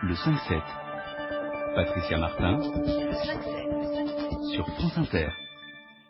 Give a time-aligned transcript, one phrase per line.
[0.00, 0.62] Le 5-7.
[1.74, 2.60] Patricia Martin.
[4.52, 5.28] Sur France Inter.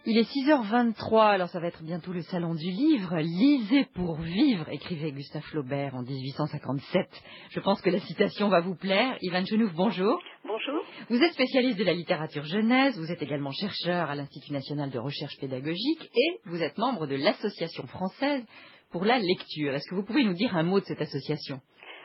[0.04, 3.16] Il est 6h23, alors ça va être bientôt le salon du livre.
[3.16, 7.08] Lisez pour vivre, écrivait Gustave Flaubert en 1857.
[7.50, 9.16] Je pense que la citation va vous plaire.
[9.22, 10.20] Ivan Genouf, bonjour.
[10.44, 10.84] Bonjour.
[11.08, 14.98] Vous êtes spécialiste de la littérature jeunesse, vous êtes également chercheur à l'Institut national de
[14.98, 18.44] recherche pédagogique et vous êtes membre de l'Association française
[18.90, 19.74] pour la lecture.
[19.74, 21.60] Est-ce que vous pouvez nous dire un mot de cette association?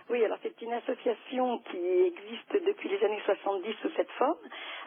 [0.10, 0.40] Oui, alors
[0.74, 4.38] une association qui existe depuis les années 70 sous cette forme,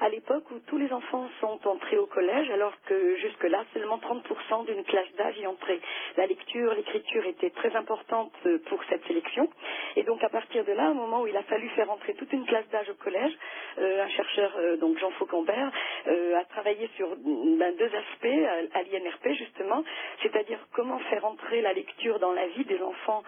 [0.00, 4.66] à l'époque où tous les enfants sont entrés au collège, alors que jusque-là, seulement 30%
[4.66, 5.80] d'une classe d'âge y entrait.
[6.16, 8.32] La lecture, l'écriture était très importante
[8.68, 9.48] pour cette sélection.
[9.96, 12.32] Et donc à partir de là, au moment où il a fallu faire entrer toute
[12.32, 13.32] une classe d'âge au collège,
[13.78, 15.72] euh, un chercheur, euh, donc Jean Faucambert,
[16.06, 19.82] euh, a travaillé sur ben, deux aspects à, l'INRP justement,
[20.22, 23.22] c'est-à-dire comment faire entrer la lecture dans la vie des enfants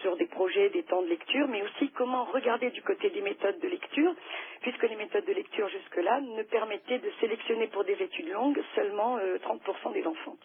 [0.00, 3.58] sur des projets, des temps de lecture, mais aussi comment regarder du côté des méthodes
[3.60, 4.14] de lecture,
[5.68, 10.36] jusque-là ne permettaient de sélectionner pour des études longues seulement euh, 30% des enfants.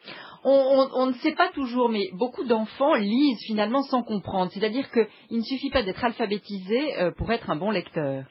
[0.43, 4.51] on, on- on ne sait pas toujours, mais beaucoup d'enfants lisent finalement sans comprendre.
[4.51, 8.23] C'est-à-dire qu'il ne suffit pas d'être alphabétisé euh, pour être un bon lecteur.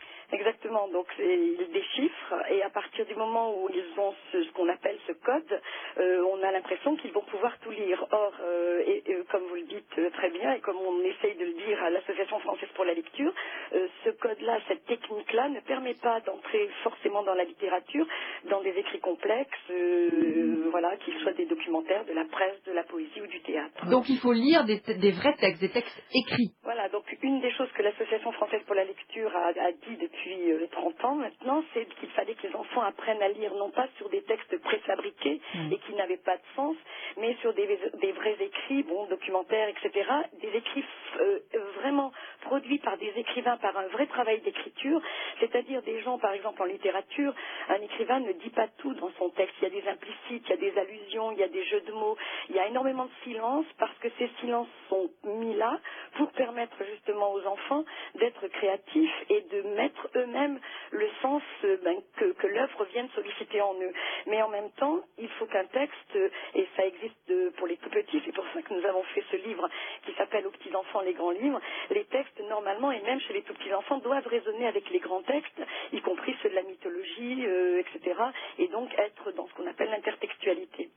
[0.67, 4.69] Exactement, donc ils déchiffrent et à partir du moment où ils ont ce, ce qu'on
[4.69, 5.61] appelle ce code,
[5.99, 8.05] euh, on a l'impression qu'ils vont pouvoir tout lire.
[8.11, 11.37] Or, euh, et, et comme vous le dites euh, très bien et comme on essaye
[11.37, 13.33] de le dire à l'Association française pour la lecture,
[13.75, 18.07] euh, ce code-là, cette technique-là ne permet pas d'entrer forcément dans la littérature,
[18.51, 22.83] dans des écrits complexes, euh, voilà, qu'ils soient des documentaires, de la presse, de la
[22.85, 23.87] poésie ou du théâtre.
[23.91, 26.51] Donc il faut lire des, des vrais textes, des textes écrits.
[26.65, 30.56] Voilà, donc une des choses que l'Association française pour la lecture a, a dit depuis
[30.57, 33.89] euh, 30 ans maintenant, c'est qu'il fallait que les enfants apprennent à lire non pas
[33.99, 35.73] sur des textes préfabriqués Mm.
[35.73, 36.77] et qui n'avaient pas de sens,
[37.19, 37.67] mais sur des,
[38.01, 40.85] des vrais écrits, bon, documentaires, etc., des écrits
[41.21, 41.39] euh,
[41.81, 42.13] vraiment
[42.47, 45.01] produits par des écrivains, par un vrai travail d'écriture,
[45.41, 47.35] c'est-à-dire des gens, par exemple en littérature,
[47.69, 50.51] un écrivain ne dit pas tout dans son texte, il y a des implicites, il
[50.51, 52.17] y a des allusions, il y a des jeux de mots,
[52.49, 55.79] il y a énormément de silence parce que ces silences sont mis là
[56.17, 60.59] pour permettre justement aux enfants d'être créatifs et de mettre eux-mêmes
[60.93, 63.93] le sens euh, ben, que, que l'œuvre vienne solliciter en eux.
[64.27, 67.77] Mais en même temps, il faut qu'un texte, euh, et ça existe euh, pour les
[67.77, 69.69] tout petits, c'est pour ça que nous avons fait ce livre
[70.05, 73.43] qui s'appelle Aux petits enfants les grands livres, les textes normalement, et même chez les
[73.43, 75.61] tout petits enfants, doivent résonner avec les grands textes,
[75.93, 78.15] y compris ceux de la mythologie, euh, etc.,
[78.59, 80.91] et donc être dans ce qu'on appelle l'intertextualité.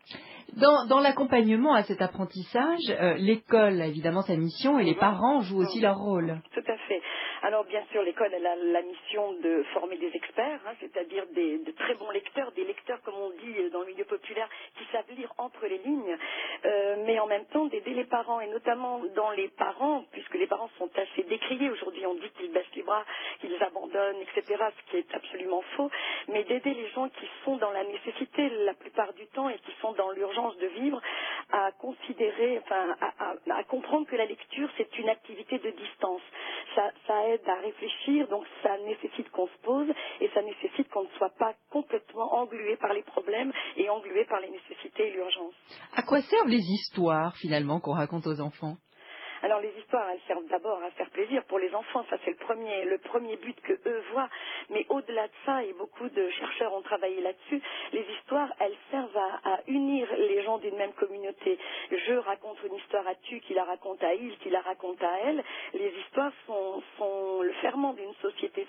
[0.53, 5.41] Dans, dans l'accompagnement à cet apprentissage, euh, l'école a évidemment sa mission et les parents
[5.41, 6.41] jouent aussi leur rôle.
[6.53, 7.01] Tout à fait.
[7.41, 11.71] Alors bien sûr, l'école elle a la mission de former des experts, hein, c'est-à-dire de
[11.71, 15.31] très bons lecteurs, des lecteurs comme on dit dans le milieu populaire, qui savent lire
[15.37, 16.17] entre les lignes,
[16.65, 20.47] euh, mais en même temps d'aider les parents et notamment dans les parents, puisque les
[20.47, 22.05] parents sont assez décriés aujourd'hui.
[22.05, 23.05] On dit qu'ils baissent les bras,
[23.39, 25.89] qu'ils abandonnent, etc., ce qui est absolument faux,
[26.27, 29.71] mais d'aider les gens qui sont dans la nécessité la plupart du temps et qui
[29.81, 31.01] sont dans l'urgence de vivre
[31.67, 32.95] à considérer, enfin,
[33.49, 36.21] à, comprendre que la lecture c'est une activité de distance.
[36.75, 39.87] Ça aide à réfléchir, donc ça nécessite qu'on se pose
[40.21, 44.39] et ça nécessite qu'on ne soit pas complètement englué par les problèmes et englué par
[44.39, 45.53] les nécessités et l'urgence.
[45.95, 48.77] À quoi servent les histoires finalement qu'on raconte aux enfants?
[49.41, 52.37] Alors les histoires, elles servent d'abord à faire plaisir pour les enfants, ça c'est le
[52.37, 54.29] premier, le premier but que eux voient.
[54.69, 57.61] Mais au-delà de ça, et beaucoup de chercheurs ont travaillé là-dessus,
[57.93, 61.57] les histoires, elles servent à, unir les gens d'une même communauté.
[61.91, 65.11] Je raconte une histoire à tu, qui la raconte à il, qui la raconte à
[65.25, 65.43] elle.
[65.73, 66.81] Les histoires sont,
[67.41, 68.67] le ferment d'une société.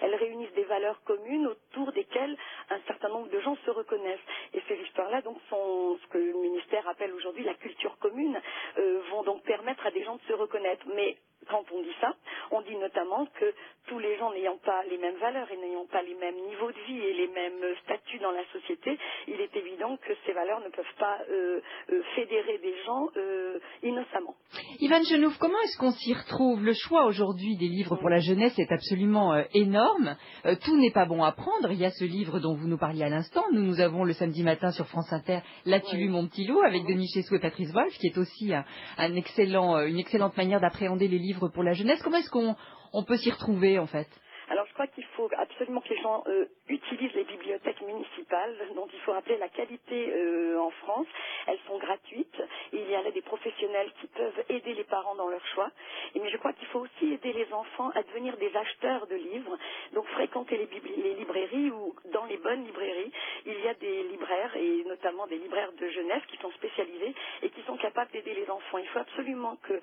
[0.00, 2.36] Elles réunissent valeurs communes autour desquelles
[2.70, 4.26] un certain nombre de gens se reconnaissent.
[4.54, 8.40] Et ces histoires-là, donc, sont ce que le ministère appelle aujourd'hui la culture commune,
[8.78, 10.86] euh, vont donc permettre à des gens de se reconnaître.
[10.96, 12.14] Mais quand on dit ça,
[12.50, 13.52] on dit notamment que
[13.88, 16.78] tous les gens n'ayant pas les mêmes valeurs et n'ayant pas les mêmes niveaux de
[16.86, 20.68] vie et les mêmes statuts dans la société, il est évident que ces valeurs ne
[20.68, 21.60] peuvent pas euh,
[21.90, 24.34] euh, fédérer des gens euh, innocemment.
[24.78, 26.62] Ivan Genouf, comment est-ce qu'on s'y retrouve?
[26.64, 30.16] Le choix aujourd'hui des livres pour la jeunesse est absolument euh, énorme.
[30.46, 31.70] Euh, tout n'est pas bon à prendre.
[31.72, 33.44] Il y a ce livre dont vous nous parliez à l'instant.
[33.52, 36.02] Nous, nous avons le samedi matin sur France Inter L'as-tu Oui.
[36.04, 38.64] lu mon petit loup avec Denis Chessou et Patrice Wolf, qui est aussi un,
[38.98, 42.02] un excellent, une excellente manière d'appréhender les livres pour la jeunesse.
[42.02, 42.56] Comment est-ce qu'on
[42.92, 44.08] on peut s'y retrouver en fait
[44.50, 45.28] Alors je crois qu'il faut
[45.62, 50.12] absolument que les gens euh, utilisent les bibliothèques municipales, dont il faut rappeler la qualité
[50.12, 51.06] euh, en France.
[51.46, 52.42] Elles sont gratuites.
[52.72, 55.70] Il y a des professionnels qui peuvent aider les parents dans leur choix.
[56.16, 59.56] Mais je crois qu'il faut aussi aider les enfants à devenir des acheteurs de livres.
[59.92, 63.12] Donc fréquenter les, librairies ou dans les bonnes librairies,
[63.46, 67.50] il y a des libraires et notamment des libraires de jeunesse qui sont spécialisés et
[67.50, 68.78] qui sont capables d'aider les enfants.
[68.78, 69.80] Il faut absolument que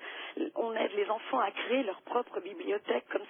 [0.56, 3.24] on aide les enfants à créer leur propre bibliothèque comme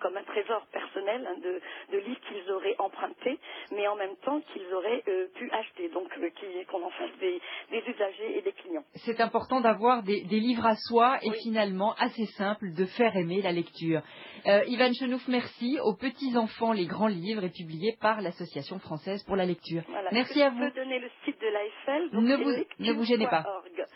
[0.00, 1.60] comme un trésor personnel hein, de,
[1.92, 3.38] de livres qu'ils auraient empruntés,
[3.72, 6.30] mais en même temps qu'ils auraient euh, pu acheter, donc euh,
[6.70, 7.40] qu'on en fasse des,
[7.70, 8.84] des usagers et des clients.
[8.96, 11.36] C'est important d'avoir des, des livres à soi et Oui.
[11.42, 14.02] finalement assez simple de faire aimer la lecture.
[14.46, 15.78] Euh, Ivan Chenouf, merci.
[15.82, 19.82] Aux petits enfants, les grands livres est publié par l'Association française pour la lecture.
[19.88, 20.10] Voilà.
[20.12, 20.62] Merci à vous.
[20.62, 22.10] Je peux donner le site de l'AFL.
[22.12, 23.44] Ne vous- ne vous gênez pas.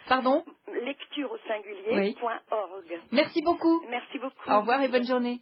[0.09, 0.45] Pardon?
[0.83, 1.93] Lecture au singulier.
[1.93, 2.17] Oui.
[3.13, 3.83] Merci beaucoup.
[3.89, 4.51] Merci beaucoup.
[4.51, 5.41] Au revoir et bonne journée.